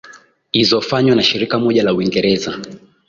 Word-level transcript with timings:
izofanywa 0.61 1.13
na 1.15 1.23
shirika 1.29 1.55
moja 1.63 1.81
la 1.83 1.93
uingereza 1.97 2.51